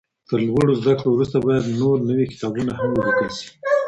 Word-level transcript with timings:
تر 0.27 0.39
لوړو 0.47 0.73
زده 0.81 0.93
کړو 0.99 1.09
وروسته 1.13 1.37
باید 1.45 1.73
نور 1.79 1.97
نوي 2.09 2.25
کتابونه 2.33 2.71
هم 2.79 2.89
ولیکل 2.93 3.29
سي. 3.37 3.47